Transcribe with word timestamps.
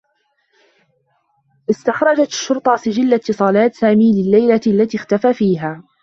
أستخرجت 1.69 2.27
الشرطة 2.27 2.75
سجل 2.75 3.13
اتّصالات 3.13 3.75
سامي 3.75 4.23
للّيلة 4.23 4.61
التي 4.67 4.97
اختفى 4.97 5.33
فيها. 5.33 5.83